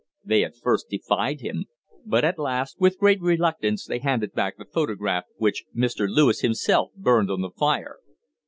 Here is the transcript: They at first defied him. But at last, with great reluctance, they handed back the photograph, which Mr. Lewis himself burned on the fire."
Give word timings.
They 0.25 0.43
at 0.43 0.55
first 0.57 0.89
defied 0.89 1.41
him. 1.41 1.65
But 2.07 2.25
at 2.25 2.39
last, 2.39 2.77
with 2.79 2.97
great 2.97 3.21
reluctance, 3.21 3.85
they 3.85 3.99
handed 3.99 4.33
back 4.33 4.57
the 4.57 4.65
photograph, 4.65 5.25
which 5.37 5.65
Mr. 5.77 6.07
Lewis 6.09 6.39
himself 6.41 6.89
burned 6.95 7.29
on 7.29 7.41
the 7.41 7.51
fire." 7.51 7.97